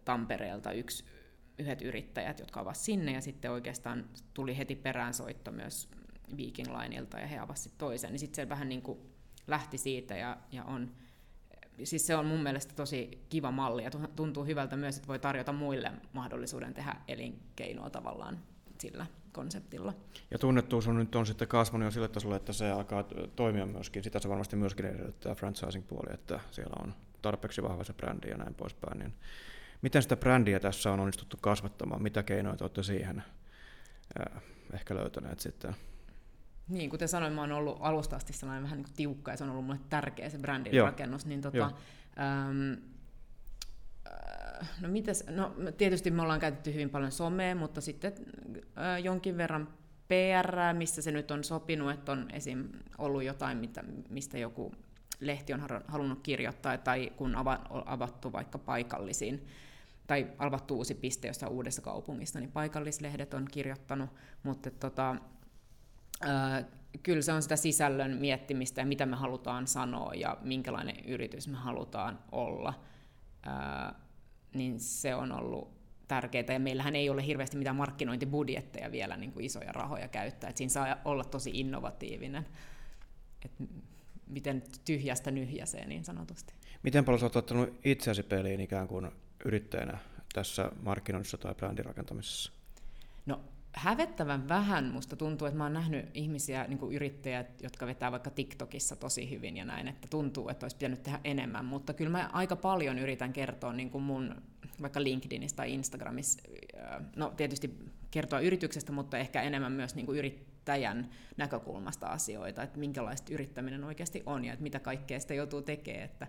[0.05, 1.03] Tampereelta yksi
[1.59, 5.89] yhdet yrittäjät, jotka ovat sinne, ja sitten oikeastaan tuli heti perään soitto myös
[6.37, 8.99] Viking Lineilta, ja he avasivat toisen, niin sitten se vähän niin kuin
[9.47, 10.91] lähti siitä, ja, ja on,
[11.83, 15.53] siis se on mun mielestä tosi kiva malli, ja tuntuu hyvältä myös, että voi tarjota
[15.53, 18.39] muille mahdollisuuden tehdä elinkeinoa tavallaan
[18.79, 19.93] sillä konseptilla.
[20.31, 24.03] Ja tunnettuus on nyt on sitten kasvanut jo sille tasolle, että se alkaa toimia myöskin.
[24.03, 28.53] Sitä se varmasti myöskin edellyttää franchising-puoli, että siellä on tarpeeksi vahva se brändi ja näin
[28.53, 28.99] poispäin.
[28.99, 29.13] Niin
[29.81, 32.03] Miten sitä brändiä tässä on onnistuttu kasvattamaan?
[32.03, 33.23] Mitä keinoja olette siihen
[34.73, 35.75] ehkä löytäneet sitten?
[36.69, 39.49] Niin, kuten sanoin, mä oon ollut alusta asti sellainen vähän niin tiukka ja se on
[39.49, 40.85] ollut mulle tärkeä se brändin Joo.
[40.85, 41.25] rakennus.
[41.25, 42.77] Niin tota, äm,
[44.81, 48.13] no, mites, no tietysti me ollaan käytetty hyvin paljon somea, mutta sitten
[48.77, 49.67] äh, jonkin verran
[50.07, 52.69] PR, missä se nyt on sopinut, että on esim.
[52.97, 54.71] ollut jotain, mitä, mistä joku
[55.19, 57.35] lehti on halunnut kirjoittaa, tai kun
[57.85, 59.47] avattu vaikka paikallisiin
[60.07, 64.09] tai avattu uusi piste jossain uudessa kaupungissa, niin paikallislehdet on kirjoittanut,
[64.43, 65.15] mutta tota,
[66.21, 66.63] ää,
[67.03, 71.57] kyllä se on sitä sisällön miettimistä ja mitä me halutaan sanoa ja minkälainen yritys me
[71.57, 72.73] halutaan olla,
[73.43, 73.95] ää,
[74.53, 79.45] niin se on ollut tärkeää, ja meillähän ei ole hirveästi mitään markkinointibudjetteja vielä niin kuin
[79.45, 82.47] isoja rahoja käyttää, että siinä saa olla tosi innovatiivinen,
[83.45, 83.63] että
[84.27, 86.53] miten tyhjästä nyhjäseen niin sanotusti.
[86.83, 89.11] Miten paljon olet ottanut itseäsi peliin ikään kuin
[89.45, 89.97] yrittäjänä
[90.33, 92.51] tässä markkinoinnissa tai brändirakentamisessa?
[93.25, 93.41] No
[93.77, 98.29] hävettävän vähän musta tuntuu, että mä oon nähnyt ihmisiä, niin kuin yrittäjät, jotka vetää vaikka
[98.29, 102.29] TikTokissa tosi hyvin ja näin, että tuntuu, että olisi pitänyt tehdä enemmän, mutta kyllä mä
[102.33, 104.35] aika paljon yritän kertoa niin kuin mun
[104.81, 106.39] vaikka LinkedInissa tai Instagramissa,
[107.15, 107.79] no tietysti
[108.11, 114.23] kertoa yrityksestä, mutta ehkä enemmän myös niin kuin yrittäjän näkökulmasta asioita, että minkälaista yrittäminen oikeasti
[114.25, 116.27] on ja että mitä kaikkea sitä joutuu tekemään, että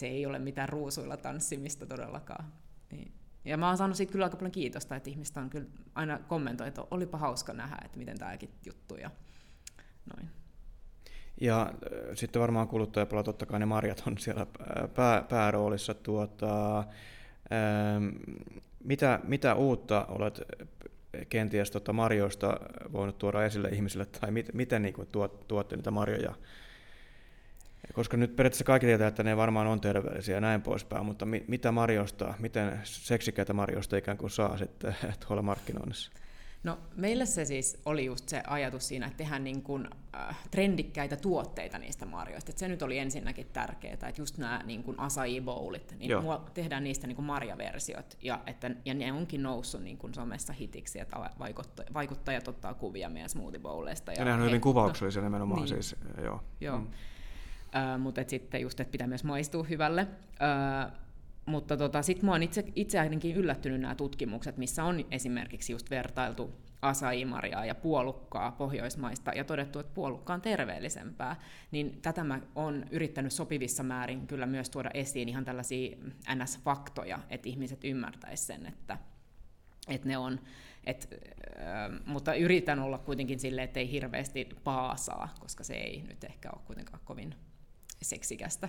[0.00, 2.52] se ei ole mitään ruusuilla tanssimista todellakaan.
[2.92, 3.12] Niin.
[3.44, 6.68] Ja mä oon saanut siitä kyllä aika paljon kiitosta, että ihmiset on kyllä aina kommentoitu,
[6.68, 9.10] että olipa hauska nähdä, että miten tämäkin juttu ja
[10.14, 10.30] noin.
[11.40, 11.70] Ja äh,
[12.14, 15.94] sitten varmaan kuluttajapuolella totta kai ne marjat on siellä äh, pää, pääroolissa.
[15.94, 18.08] Tuota, ähm,
[18.84, 20.42] mitä, mitä uutta olet
[21.28, 22.60] kenties tuota marjoista
[22.92, 26.34] voinut tuoda esille ihmisille, tai mit, miten niin kuin, tuot, tuotte niitä marjoja
[27.92, 31.44] koska nyt periaatteessa kaikki tietää, että ne varmaan on terveellisiä ja näin poispäin, mutta mi-
[31.48, 36.12] mitä marjosta, miten seksikäitä marjosta ikään kuin saa sitten tuolla markkinoinnissa?
[36.62, 41.16] No meillä se siis oli just se ajatus siinä, että tehdään niin kuin, äh, trendikkäitä
[41.16, 42.50] tuotteita niistä marjoista.
[42.50, 46.50] Että se nyt oli ensinnäkin tärkeää, että just nämä niin kuin acai bowlit, niin Joo.
[46.54, 48.18] tehdään niistä niin kuin marjaversiot.
[48.22, 51.16] Ja, että, ja ne onkin noussut niin kuin somessa hitiksi, että
[51.94, 54.12] vaikuttajat ottaa kuvia meidän smoothie bowleista.
[54.12, 55.68] Ja, ja nehän on hyvin kuvauksellisia nimenomaan niin.
[55.68, 56.40] siis, joo.
[56.60, 56.78] joo.
[56.78, 56.86] Mm.
[57.98, 60.06] Mutta sitten just, että pitää myös maistua hyvälle.
[61.46, 65.90] Mutta tota, sitten mä oon itse, itse ainakin yllättynyt nämä tutkimukset, missä on esimerkiksi just
[65.90, 71.36] vertailtu asaimaria ja puolukkaa Pohjoismaista ja todettu, että puolukka on terveellisempää,
[71.70, 75.96] niin tätä mä oon yrittänyt sopivissa määrin kyllä myös tuoda esiin ihan tällaisia
[76.34, 78.98] NS-faktoja, että ihmiset ymmärtäisivät sen, että,
[79.88, 80.40] että ne on,
[80.84, 81.08] et,
[81.58, 86.50] äh, mutta yritän olla kuitenkin silleen, että ei hirveästi paasaa, koska se ei nyt ehkä
[86.50, 87.34] ole kuitenkaan kovin
[88.02, 88.68] seksikästä.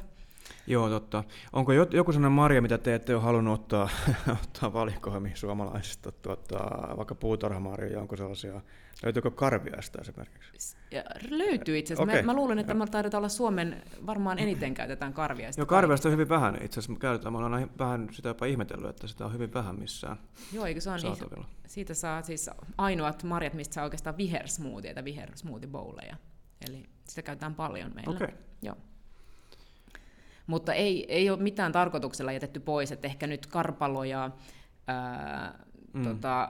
[0.67, 1.23] Joo, totta.
[1.53, 3.89] Onko joku sellainen marja, mitä te ette ole halunnut ottaa,
[4.43, 6.57] ottaa valikoimiin suomalaisista, tuota,
[6.97, 8.61] vaikka puutarhamarjoja, onko sellaisia,
[9.03, 10.77] löytyykö karviaista esimerkiksi?
[10.91, 12.11] Ja löytyy itse asiassa.
[12.11, 12.21] Okay.
[12.21, 15.61] Mä, mä, luulen, että me taidetaan olla Suomen, varmaan eniten käytetään karviaista.
[15.61, 16.99] Joo, karviaista on hyvin vähän itse asiassa.
[16.99, 20.17] Käytetään, mä olen vähän sitä jopa ihmetellyt, että sitä on hyvin vähän missään
[20.53, 25.69] Joo, eikö se on niin, siitä saa siis ainoat marjat, mistä saa oikeastaan vihersmoothieita, vihersmoothie
[25.69, 26.15] bowleja.
[26.69, 28.15] Eli sitä käytetään paljon meillä.
[28.15, 28.27] Okay.
[28.61, 28.75] Joo.
[30.47, 34.31] Mutta ei, ei ole mitään tarkoituksella jätetty pois, että ehkä nyt karpaloja,
[34.87, 35.59] ää,
[35.93, 36.03] mm.
[36.03, 36.49] tota,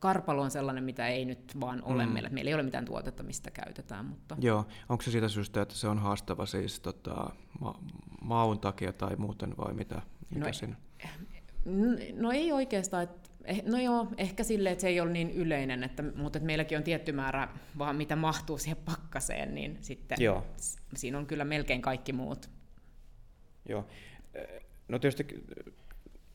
[0.00, 2.12] karpalo on sellainen, mitä ei nyt vaan ole mm.
[2.12, 2.28] meillä.
[2.28, 4.04] Meillä ei ole mitään tuotetta, mistä käytetään.
[4.04, 4.36] Mutta...
[4.40, 7.30] Joo, onko se siitä syystä, että se on haastava siis tota,
[7.60, 7.80] ma-
[8.20, 10.02] maun takia tai muuten vai mitä?
[10.30, 10.76] mitä no, siinä?
[12.14, 13.29] no ei oikeastaan, että
[13.64, 16.84] no joo, ehkä silleen, että se ei ole niin yleinen, että, mutta että meilläkin on
[16.84, 17.48] tietty määrä
[17.78, 20.46] vaan mitä mahtuu siihen pakkaseen, niin sitten joo.
[20.96, 22.50] siinä on kyllä melkein kaikki muut.
[23.68, 23.86] Joo.
[24.34, 24.46] Eh,
[24.88, 25.44] no tietysti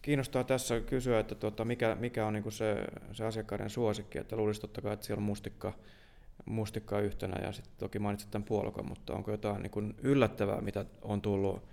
[0.01, 4.61] kiinnostaa tässä kysyä, että tuota, mikä, mikä on niin se, se asiakkaiden suosikki, että luulisi
[4.61, 5.73] totta kai, että siellä on mustikka,
[6.45, 11.21] mustikka yhtenä ja sitten toki mainitsit tämän puolukan, mutta onko jotain niin yllättävää, mitä on
[11.21, 11.63] tullut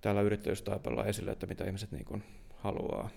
[0.00, 2.24] täällä yrittäjyystaipalla esille, että mitä ihmiset niin
[2.56, 3.10] haluaa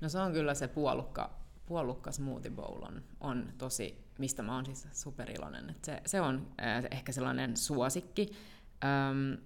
[0.00, 1.30] No se on kyllä se puolukka,
[1.66, 5.76] puolukka smoothie bowl on, on tosi, mistä mä oon siis superiloinen.
[5.82, 8.30] Se, se on äh, ehkä sellainen suosikki.
[8.84, 9.42] Ähm,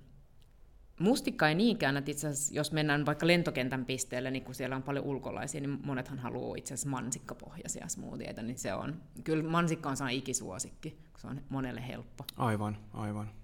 [1.00, 4.82] mustikka ei niinkään, että itse asiassa, jos mennään vaikka lentokentän pisteelle, niin kun siellä on
[4.82, 9.96] paljon ulkolaisia, niin monethan haluaa itse asiassa mansikkapohjaisia smoothieita, niin se on, kyllä mansikka on
[9.96, 12.24] sellainen ikisuosikki, kun se on monelle helppo.
[12.36, 13.39] Aivan, aivan.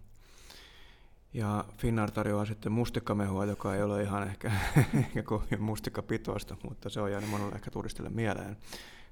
[1.37, 4.53] Ja Finnair tarjoaa sitten mustikkamehua, joka ei ole ihan ehkä,
[5.25, 8.57] kovin mustikkapitoista, mutta se on jäänyt monelle ehkä turistille mieleen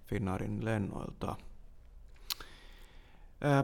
[0.06, 1.36] Finnairin lennoilta.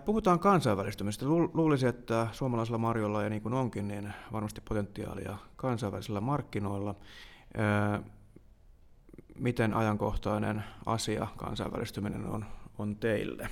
[0.04, 1.26] Puhutaan kansainvälistymistä.
[1.26, 6.94] Luulisin, että suomalaisella marjolla, ja niin kuin onkin, niin varmasti potentiaalia kansainvälisillä markkinoilla.
[9.38, 12.44] Miten ajankohtainen asia kansainvälistyminen on,
[12.78, 13.48] on teille?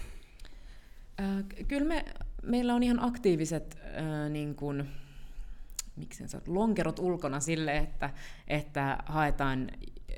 [1.68, 2.04] Kyllä me
[2.42, 4.88] meillä on ihan aktiiviset äh, niin kuin,
[5.96, 8.10] miksi sä, lonkerot ulkona sille, että,
[8.48, 9.70] että haetaan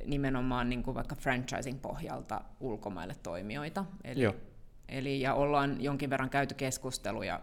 [0.05, 3.85] nimenomaan niin kuin vaikka franchising pohjalta ulkomaille toimijoita.
[4.05, 4.35] Eli, Joo.
[4.89, 7.41] eli, ja ollaan jonkin verran käyty keskusteluja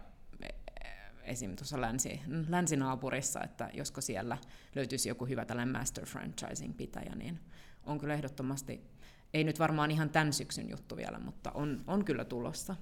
[1.28, 1.56] esim.
[1.56, 4.38] tuossa länsi, länsinaapurissa, että josko siellä
[4.74, 7.40] löytyisi joku hyvä tällainen master franchising-pitäjä, niin
[7.84, 8.84] on kyllä ehdottomasti,
[9.34, 12.76] ei nyt varmaan ihan tämän syksyn juttu vielä, mutta on, on kyllä tulossa.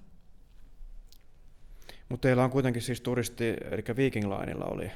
[2.09, 4.90] Mutta teillä on kuitenkin siis turisti, eli Viking Linella oli,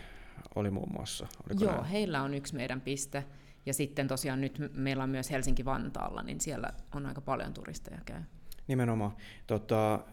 [0.55, 1.27] oli muun muassa.
[1.46, 1.85] Oliko Joo, näin?
[1.85, 3.25] heillä on yksi meidän piste.
[3.66, 8.23] Ja sitten tosiaan nyt meillä on myös Helsinki-Vantaalla, niin siellä on aika paljon turisteja käy.
[8.66, 9.12] Nimenomaan.
[9.46, 10.05] Tota,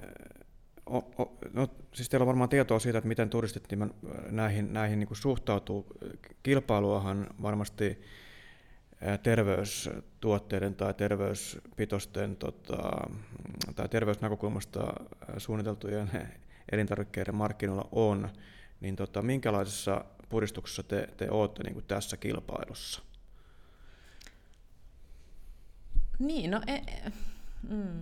[0.85, 3.67] o, o, no, siis teillä on varmaan tietoa siitä, että miten turistit
[4.29, 5.87] näihin, näihin niin suhtautuu.
[6.43, 8.01] Kilpailuahan varmasti
[9.23, 13.09] terveystuotteiden tai terveyspitosten tota,
[13.75, 14.93] tai terveysnäkökulmasta
[15.37, 16.11] suunniteltujen
[16.71, 18.29] elintarvikkeiden markkinoilla on,
[18.81, 23.01] niin tota, minkälaisessa puristuksessa te, te olette niin kuin tässä kilpailussa?
[26.19, 26.61] Niin, no...
[26.67, 27.11] E, e,
[27.69, 27.99] mm.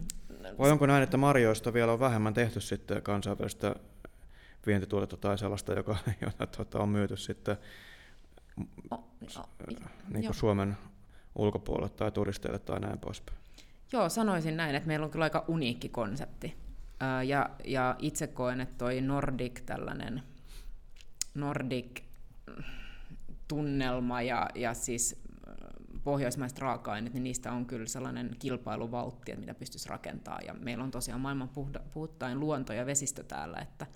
[0.60, 3.75] Vai onko näin, että marjoista vielä on vähemmän tehty sitten kansainvälistä
[4.67, 7.58] vientituotetta tai sellaista, joka, jota tuota, on myyty sitten
[8.91, 9.49] o, o,
[10.10, 10.78] niin kuin Suomen
[11.36, 13.38] ulkopuolelle tai turisteille tai näin poispäin?
[13.91, 16.64] Joo, sanoisin näin, että meillä on kyllä aika uniikki konsepti.
[17.27, 20.23] Ja, ja itse koen, että toi Nordic tällainen
[21.34, 22.01] Nordic
[23.47, 25.25] tunnelma ja, ja siis
[26.03, 30.45] pohjoismaiset raaka-aineet, niin niistä on kyllä sellainen kilpailuvaltti, että mitä pystyisi rakentamaan.
[30.45, 31.49] Ja meillä on tosiaan maailman
[31.93, 33.58] puhtain luonto ja vesistö täällä.
[33.58, 33.88] Että...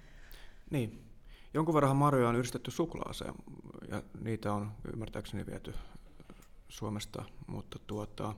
[0.70, 1.06] Niin.
[1.54, 3.34] Jonkun verran marjoja on yhdistetty suklaaseen,
[3.92, 5.74] ja niitä on ymmärtääkseni viety
[6.70, 8.36] Suomesta, mutta tuota,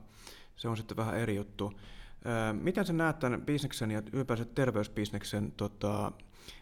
[0.56, 1.72] se on sitten vähän eri juttu.
[2.52, 6.12] Miten sä näet tämän bisneksen ja ylipäänsä terveysbisneksen, tota,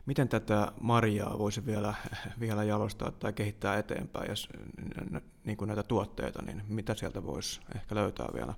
[0.06, 1.94] miten tätä marjaa voisi vielä,
[2.40, 4.48] vielä jalostaa tai kehittää eteenpäin, jos
[5.44, 8.54] niin kuin näitä tuotteita, niin mitä sieltä voisi ehkä löytää vielä?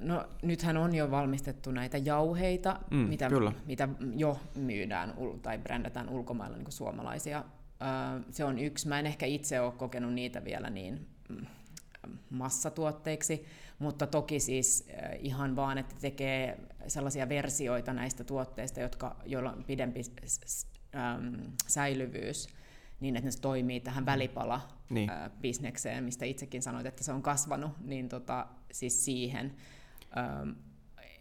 [0.00, 3.52] No nythän on jo valmistettu näitä jauheita, mm, mitä, kyllä.
[3.66, 7.44] mitä jo myydään tai brändätään ulkomailla niin kuin suomalaisia.
[8.30, 8.88] Se on yksi.
[8.88, 11.46] Mä en ehkä itse ole kokenut niitä vielä niin mm,
[12.30, 13.44] massatuotteiksi,
[13.78, 19.64] mutta toki siis äh, ihan vaan, että tekee sellaisia versioita näistä tuotteista, jotka, joilla on
[19.64, 20.00] pidempi
[20.96, 21.34] ähm,
[21.66, 22.48] säilyvyys,
[23.00, 24.06] niin että ne toimii tähän mm.
[24.06, 26.02] välipala-bisnekseen, niin.
[26.02, 29.54] äh, mistä itsekin sanoit, että se on kasvanut, niin tota, siis siihen.
[30.18, 30.50] Ähm,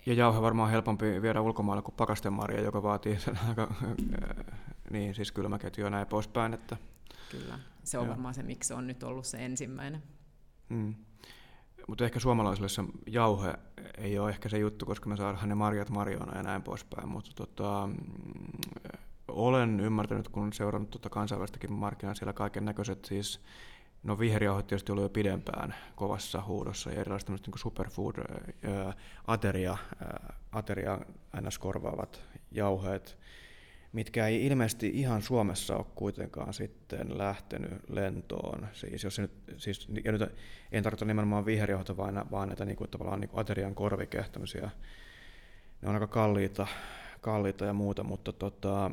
[0.05, 4.45] ja jauhe varmaan helpompi viedä ulkomaille kuin pakastemaria, joka vaatii sen aika, äh,
[4.89, 6.53] niin siis kylmäketju ja näin poispäin.
[6.53, 6.77] Että,
[7.31, 8.09] Kyllä, se on joo.
[8.09, 10.03] varmaan se, miksi se on nyt ollut se ensimmäinen.
[10.69, 10.95] Mm.
[11.87, 13.53] Mutta ehkä suomalaisille se jauhe
[13.97, 17.09] ei ole ehkä se juttu, koska me saadaan ne marjat marjoina ja näin poispäin.
[17.09, 17.95] Mutta tota, mm,
[19.27, 23.41] olen ymmärtänyt, kun seurannut tota kansainvälistäkin markkinaa, siellä kaiken näköiset siis
[24.05, 28.93] No viherjauhot tietysti ollut jo pidempään kovassa huudossa ja erilaiset niin superfood, ää,
[29.27, 30.99] ateria, ää, ateria
[31.41, 31.59] ns.
[31.59, 33.17] korvaavat jauheet.
[33.95, 38.67] Mitkä ei ilmeisesti ihan Suomessa ole kuitenkaan sitten lähtenyt lentoon.
[38.73, 40.21] Siis, jos nyt, siis, ja nyt
[40.71, 44.25] en tarkoita nimenomaan viherjohto, vaan, vaan näitä niin kuin, tavallaan niin kuin aterian korvike,
[45.81, 46.67] ne on aika kalliita,
[47.21, 48.91] kalliita ja muuta, mutta tota,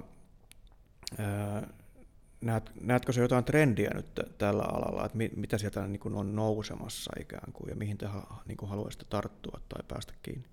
[2.40, 4.06] näet, näetkö se jotain trendiä nyt
[4.38, 8.08] tällä alalla, että mit, mitä sieltä niin kuin on nousemassa ikään kuin ja mihin te
[8.46, 10.44] niin kuin haluaisitte tarttua tai päästä kiinni?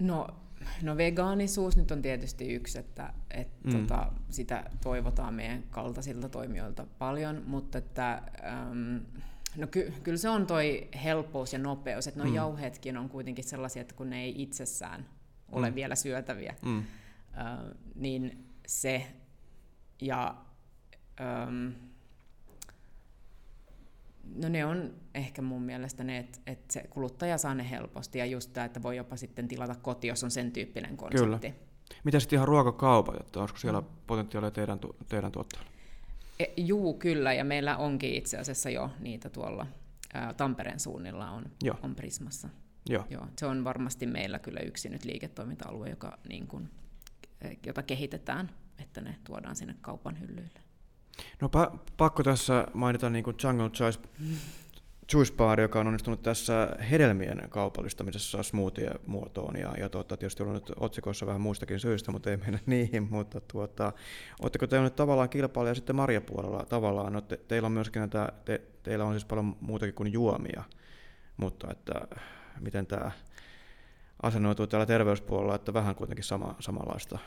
[0.00, 0.26] No,
[0.82, 3.80] no vegaanisuus nyt on tietysti yksi, että, että mm.
[3.80, 8.22] tota, sitä toivotaan meidän kaltaisilta toimijoilta paljon, mutta että,
[8.70, 9.00] äm,
[9.56, 12.34] no ky, kyllä se on toi helppous ja nopeus, että nuo mm.
[12.34, 15.06] jauheetkin on kuitenkin sellaisia, että kun ne ei itsessään
[15.52, 15.74] ole mm.
[15.74, 16.78] vielä syötäviä, mm.
[16.78, 16.84] äh,
[17.94, 19.06] niin se
[20.00, 20.36] ja
[21.20, 21.72] äm,
[24.34, 28.26] No ne on ehkä mun mielestä ne, että, että se kuluttaja saa ne helposti ja
[28.26, 31.50] just tämä, että voi jopa sitten tilata koti, jos on sen tyyppinen konsepti.
[31.50, 31.62] Kyllä.
[32.04, 33.86] Mitä sitten ihan ruokakaupat, että olisiko siellä mm.
[34.06, 35.68] potentiaalia teidän, teidän tuotteilla?
[36.40, 39.66] E, juu, kyllä, ja meillä onkin itse asiassa jo niitä tuolla
[40.14, 41.76] ää, Tampereen suunnilla on, Joo.
[41.82, 42.48] on Prismassa.
[42.88, 43.04] Joo.
[43.10, 43.26] Joo.
[43.38, 46.70] Se on varmasti meillä kyllä yksi nyt liiketoiminta-alue, joka, niin kuin,
[47.40, 50.61] e, jota kehitetään, että ne tuodaan sinne kaupan hyllyille.
[51.40, 54.00] No pa- pakko tässä mainita niin kuin Jungle Choice,
[55.12, 59.56] Juice Bar, joka on onnistunut tässä hedelmien kaupallistamisessa smoothie-muotoon.
[59.56, 63.08] Ja, ja tuota, tietysti ollut nyt otsikoissa vähän muistakin syistä, mutta ei mennä niihin.
[63.10, 63.92] Mutta tuota,
[64.42, 67.12] oletteko te nyt tavallaan kilpailija sitten marjapuolella tavallaan?
[67.12, 70.62] No te, teillä on myöskin näitä, te, teillä on siis paljon muutakin kuin juomia,
[71.36, 71.94] mutta että
[72.60, 73.10] miten tämä
[74.22, 77.18] asennoituu täällä terveyspuolella, että vähän kuitenkin sama, samanlaista.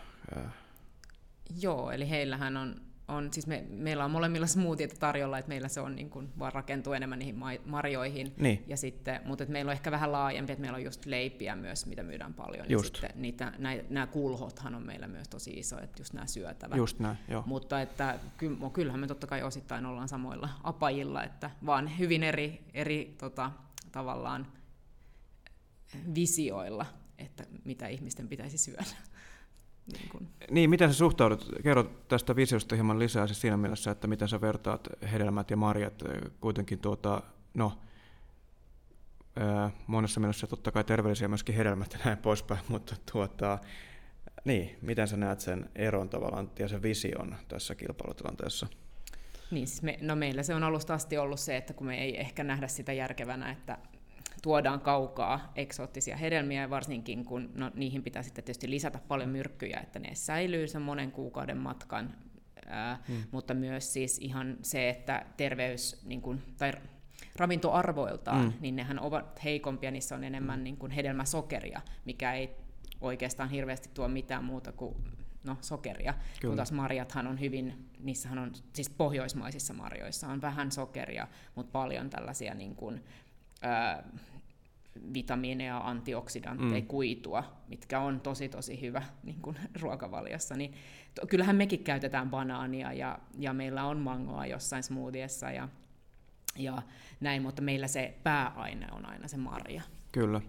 [1.61, 5.81] Joo, eli heillähän on on, siis me, meillä on molemmilla smoothieta tarjolla, että meillä se
[5.81, 8.33] on niin kuin, vaan rakentuu enemmän niihin marjoihin.
[8.37, 8.63] Niin.
[8.67, 11.85] Ja sitten, mutta että meillä on ehkä vähän laajempi, että meillä on just leipiä myös,
[11.85, 12.65] mitä myydään paljon.
[12.69, 12.85] Just.
[12.85, 16.77] Ja sitten niitä, nä, nämä kulhothan on meillä myös tosi iso, että just nämä syötävät.
[16.77, 17.43] Just näin, joo.
[17.45, 22.63] Mutta että ky, kyllähän me totta kai osittain ollaan samoilla apajilla, että vaan hyvin eri,
[22.73, 23.51] eri tota,
[23.91, 24.47] tavallaan
[26.15, 26.85] visioilla,
[27.17, 28.83] että mitä ihmisten pitäisi syödä.
[29.93, 30.27] Niin, kuin.
[30.51, 34.41] niin, miten sä suhtaudut, kerro tästä visiosta hieman lisää siis siinä mielessä, että miten sä
[34.41, 36.03] vertaat hedelmät ja marjat
[36.41, 37.21] kuitenkin tuota,
[37.53, 37.79] no,
[39.87, 43.59] monessa mielessä totta kai terveellisiä myöskin hedelmät ja näin poispäin, mutta tuota,
[44.45, 48.67] niin, miten sä näet sen eron tavallaan ja sen vision tässä kilpailutilanteessa?
[49.51, 52.19] Niin, siis me, no meillä se on alusta asti ollut se, että kun me ei
[52.19, 53.77] ehkä nähdä sitä järkevänä, että
[54.43, 59.79] tuodaan kaukaa eksoottisia hedelmiä, ja varsinkin kun no, niihin pitää sitten tietysti lisätä paljon myrkkyjä,
[59.83, 62.15] että ne säilyy sen monen kuukauden matkan,
[62.65, 63.23] ää, hmm.
[63.31, 66.71] mutta myös siis ihan se, että terveys niin kun, tai
[67.35, 68.53] ravintoarvoiltaan, mm.
[68.59, 72.49] niin nehän ovat heikompia, niissä on enemmän niin kuin hedelmäsokeria, mikä ei
[73.01, 74.95] oikeastaan hirveästi tuo mitään muuta kuin
[75.43, 76.51] no, sokeria, Kyllä.
[76.51, 82.09] kun taas marjathan on hyvin, niissähän on, siis pohjoismaisissa marjoissa on vähän sokeria, mutta paljon
[82.09, 83.03] tällaisia niin kuin,
[83.61, 84.03] ää,
[85.13, 86.87] vitamiineja, antioksidantteja, mm.
[86.87, 90.73] kuitua, mitkä on tosi tosi hyvä niin kuin ruokavaliossa, niin
[91.15, 95.69] to, kyllähän mekin käytetään banaania ja, ja meillä on mangoa jossain smoothiessa ja,
[96.55, 96.81] ja
[97.19, 99.81] näin, mutta meillä se pääaine on aina se marja.
[100.11, 100.41] Kyllä.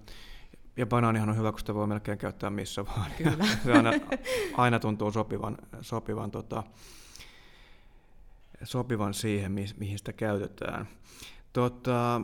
[0.76, 3.10] Ja banaanihan on hyvä, kun sitä voi melkein käyttää missä vaan.
[3.18, 3.44] Kyllä.
[3.64, 3.90] se aina,
[4.56, 6.62] aina tuntuu sopivan, sopivan, tota,
[8.62, 10.88] sopivan siihen, mihin sitä käytetään.
[11.52, 12.20] Tota,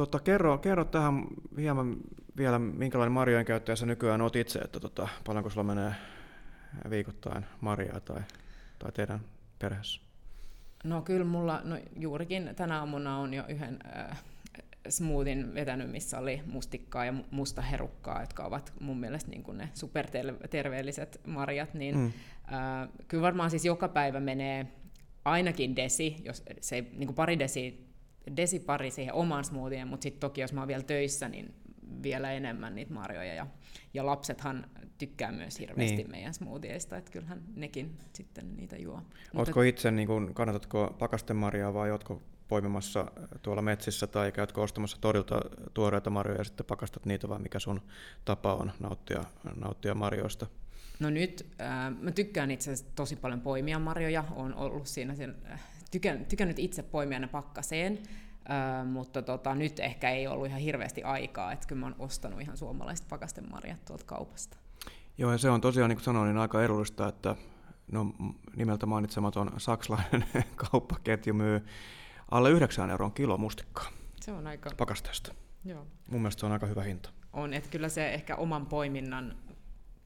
[0.00, 1.26] Tota, kerro, kerro tähän
[1.58, 1.96] hieman
[2.36, 5.94] vielä, minkälainen marjojen käyttäjä sä nykyään oot itse, että tota, paljonko sulla menee
[6.90, 8.20] viikoittain marjaa tai,
[8.78, 9.20] tai teidän
[9.58, 10.00] perheessä?
[10.84, 14.22] No kyllä mulla, no juurikin tänä aamuna on jo yhden äh,
[14.88, 19.68] smoothin vetänyt, missä oli mustikkaa ja musta herukkaa, jotka ovat mun mielestä niin kuin ne
[19.74, 22.06] superterveelliset marjat, niin mm.
[22.06, 24.66] äh, kyllä varmaan siis joka päivä menee
[25.24, 27.89] ainakin desi, jos se ei, niin kuin pari desi
[28.36, 31.54] desipari siihen omaan smoothien, mutta sitten toki jos mä oon vielä töissä, niin
[32.02, 33.34] vielä enemmän niitä marjoja.
[33.34, 33.46] Ja,
[33.94, 34.66] ja lapsethan
[34.98, 36.10] tykkää myös hirveästi niin.
[36.10, 39.02] meidän smoothieista, että kyllähän nekin sitten niitä juo.
[39.34, 45.40] Oletko itse, niin kun, kannatatko pakastemarjaa vai oletko poimimassa tuolla metsissä tai käytkö ostamassa torilta
[45.74, 47.82] tuoreita marjoja ja sitten pakastat niitä vai mikä sun
[48.24, 49.24] tapa on nauttia,
[49.56, 50.46] nauttia marjoista?
[51.00, 55.36] No nyt äh, mä tykkään itse asiassa tosi paljon poimia marjoja, on ollut siinä sen,
[55.50, 55.60] äh,
[55.90, 57.98] tykän, tykännyt itse poimia ne pakkaseen,
[58.50, 62.40] äh, mutta tota, nyt ehkä ei ollut ihan hirveästi aikaa, että kyllä mä oon ostanut
[62.40, 64.56] ihan suomalaiset pakastemarjat tuolta kaupasta.
[65.18, 67.36] Joo, ja se on tosiaan, niin kuin sanoin, niin aika edullista, että
[67.92, 68.14] no,
[68.56, 70.24] nimeltä mainitsematon saksalainen
[70.70, 71.66] kauppaketju myy
[72.30, 73.88] alle 9 euron kilo mustikkaa.
[74.20, 74.70] Se on aika...
[74.76, 75.34] Pakasteesta.
[75.64, 75.86] Joo.
[76.10, 77.10] Mun mielestä se on aika hyvä hinta.
[77.32, 79.36] On, että kyllä se ehkä oman poiminnan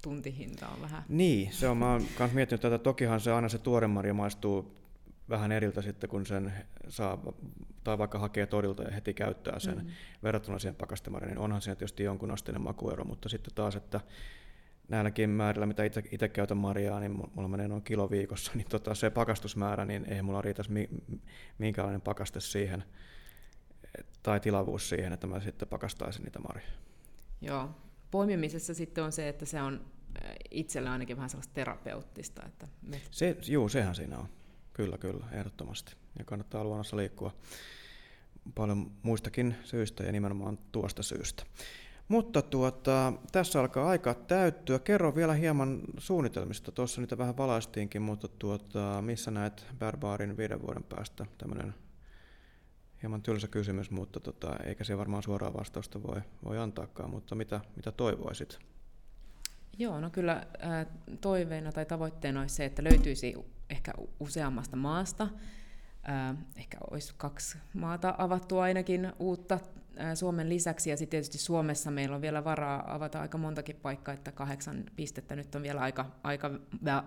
[0.02, 1.04] tuntihinta on vähän...
[1.08, 4.83] Niin, se on, mä oon myös miettinyt tätä, tokihan se aina se tuore marja maistuu
[5.28, 6.52] vähän eriltä sitten, kun sen
[6.88, 7.22] saa,
[7.84, 9.90] tai vaikka hakee torilta ja heti käyttää sen mm-hmm.
[10.22, 14.00] verrattuna siihen pakastemarjaan, niin onhan siinä tietysti jonkun asteinen makuero, mutta sitten taas, että
[14.88, 18.94] näilläkin määrillä, mitä itse, itse käytän marjaa, niin mulla menee noin kilo viikossa, niin tota,
[18.94, 20.88] se pakastusmäärä, niin ei mulla riitäisi mi,
[21.58, 22.84] minkälainen pakaste siihen,
[24.22, 26.72] tai tilavuus siihen, että mä sitten pakastaisin niitä marjoja.
[27.40, 27.70] Joo.
[28.10, 29.84] Poimimisessa sitten on se, että se on
[30.24, 32.42] äh, itsellä ainakin vähän sellaista terapeuttista.
[32.46, 33.00] Että me...
[33.10, 34.28] se, juu, sehän siinä on.
[34.74, 35.96] Kyllä, kyllä, ehdottomasti.
[36.18, 37.34] Ja kannattaa luonnossa liikkua
[38.54, 41.44] paljon muistakin syistä ja nimenomaan tuosta syystä.
[42.08, 44.78] Mutta tuota, tässä alkaa aika täyttyä.
[44.78, 46.72] Kerro vielä hieman suunnitelmista.
[46.72, 51.26] Tuossa niitä vähän valaistiinkin, mutta tuota, missä näet Barbaarin viiden vuoden päästä?
[51.38, 51.74] Tämmöinen
[53.02, 57.60] hieman tylsä kysymys, mutta tota, eikä se varmaan suoraa vastausta voi, voi antaakaan, mutta mitä,
[57.76, 58.58] mitä toivoisit?
[59.78, 60.46] Joo, no kyllä
[61.20, 63.34] toiveena tai tavoitteena olisi se, että löytyisi
[63.70, 65.28] ehkä useammasta maasta.
[66.56, 69.58] Ehkä olisi kaksi maata avattua ainakin uutta
[70.14, 74.32] Suomen lisäksi, ja sitten tietysti Suomessa meillä on vielä varaa avata aika montakin paikkaa, että
[74.32, 76.50] kahdeksan pistettä nyt on vielä aika, aika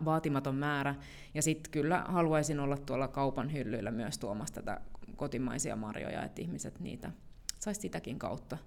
[0.05, 0.95] vaatimaton määrä.
[1.33, 4.81] Ja sitten kyllä haluaisin olla tuolla kaupan hyllyillä myös tuomassa tätä
[5.15, 7.11] kotimaisia marjoja, että ihmiset niitä
[7.59, 8.57] saisi sitäkin kautta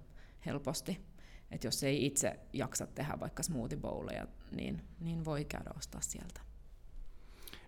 [0.45, 1.10] helposti.
[1.51, 6.41] Että jos ei itse jaksa tehdä vaikka smoothie bowleja, niin, niin voi käydä ostaa sieltä.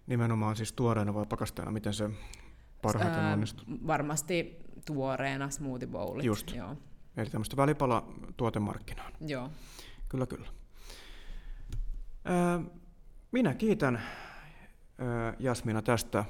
[0.07, 2.09] Nimenomaan siis tuoreena vai pakasteena, miten se
[2.81, 3.65] parhaiten onnistuu?
[3.87, 6.25] Varmasti tuoreena smoothie bowlit.
[6.25, 6.51] Just.
[6.55, 6.77] Joo.
[7.17, 9.13] Eli tämmöistä välipala tuotemarkkinaan.
[9.21, 9.49] Joo.
[10.09, 10.47] Kyllä, kyllä.
[13.31, 14.01] minä kiitän
[15.39, 16.25] Jasmina tästä.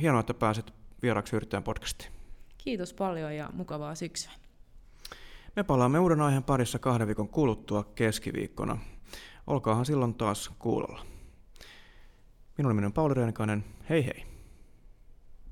[0.00, 0.70] Hienoa, että pääsit
[1.02, 2.12] vieraksi Yrittäjän podcastiin.
[2.58, 4.32] Kiitos paljon ja mukavaa syksyä.
[5.58, 8.78] Me palaamme uuden aiheen parissa kahden viikon kuluttua keskiviikkona.
[9.46, 11.06] Olkaahan silloin taas kuulolla.
[12.58, 13.64] Minun nimeni on Pauli Reenikainen.
[13.88, 14.37] Hei hei!